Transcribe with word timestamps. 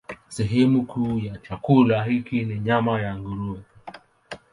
Sehemu 0.29 0.85
kuu 0.85 1.19
ya 1.19 1.37
chakula 1.37 2.03
hiki 2.03 2.45
ni 2.45 2.59
nyama 2.59 3.01
ya 3.01 3.17
nguruwe. 3.19 3.61